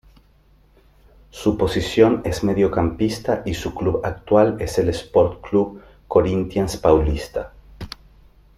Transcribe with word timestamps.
Su 1.29 1.59
posición 1.59 2.23
es 2.25 2.43
mediocampista 2.43 3.43
y 3.45 3.53
su 3.53 3.75
club 3.75 4.01
actual 4.03 4.59
es 4.59 4.79
el 4.79 4.89
Sport 4.89 5.41
Club 5.43 5.79
Corinthians 6.07 6.75
Paulista. 6.77 7.53